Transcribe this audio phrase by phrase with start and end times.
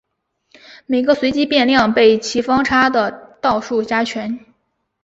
[0.87, 4.43] 每个随机变量被其方差的倒数加权。